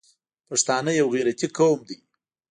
پښتانه 0.47 0.91
یو 0.99 1.07
غیرتي 1.15 1.47
قوم 1.57 1.79
دی. 1.87 1.97